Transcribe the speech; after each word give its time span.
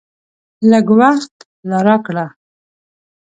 لږ 0.69 0.87
وخت 0.99 1.35
لا 1.69 1.79
راکړه! 1.87 2.25